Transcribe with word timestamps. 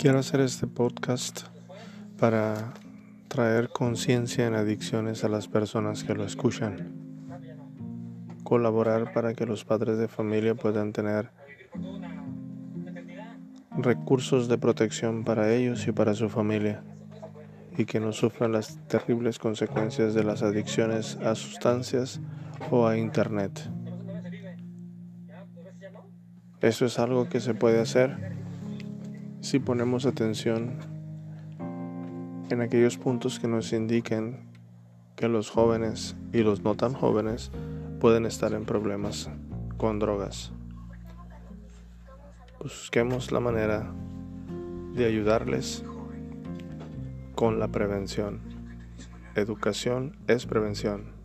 Quiero 0.00 0.20
hacer 0.20 0.38
este 0.42 0.68
podcast 0.68 1.40
para 2.20 2.72
traer 3.26 3.68
conciencia 3.70 4.46
en 4.46 4.54
adicciones 4.54 5.24
a 5.24 5.28
las 5.28 5.48
personas 5.48 6.04
que 6.04 6.14
lo 6.14 6.24
escuchan. 6.24 6.92
Colaborar 8.44 9.12
para 9.12 9.34
que 9.34 9.44
los 9.44 9.64
padres 9.64 9.98
de 9.98 10.06
familia 10.06 10.54
puedan 10.54 10.92
tener 10.92 11.32
recursos 13.76 14.46
de 14.46 14.56
protección 14.56 15.24
para 15.24 15.52
ellos 15.52 15.88
y 15.88 15.90
para 15.90 16.14
su 16.14 16.28
familia 16.28 16.84
y 17.76 17.84
que 17.84 17.98
no 17.98 18.12
sufran 18.12 18.52
las 18.52 18.78
terribles 18.86 19.40
consecuencias 19.40 20.14
de 20.14 20.22
las 20.22 20.44
adicciones 20.44 21.16
a 21.16 21.34
sustancias 21.34 22.20
o 22.70 22.86
a 22.86 22.96
Internet. 22.96 23.68
Eso 26.60 26.86
es 26.86 27.00
algo 27.00 27.28
que 27.28 27.40
se 27.40 27.54
puede 27.54 27.80
hacer 27.80 28.37
si 29.40 29.58
ponemos 29.58 30.06
atención 30.06 30.78
en 32.50 32.60
aquellos 32.60 32.96
puntos 32.96 33.38
que 33.38 33.48
nos 33.48 33.72
indiquen 33.72 34.48
que 35.16 35.28
los 35.28 35.50
jóvenes 35.50 36.16
y 36.32 36.38
los 36.38 36.62
no 36.62 36.74
tan 36.76 36.92
jóvenes 36.92 37.50
pueden 38.00 38.26
estar 38.26 38.52
en 38.52 38.64
problemas 38.64 39.30
con 39.76 39.98
drogas. 39.98 40.52
Busquemos 42.60 43.32
la 43.32 43.40
manera 43.40 43.92
de 44.94 45.06
ayudarles 45.06 45.84
con 47.34 47.60
la 47.60 47.68
prevención. 47.68 48.40
Educación 49.34 50.16
es 50.26 50.46
prevención. 50.46 51.17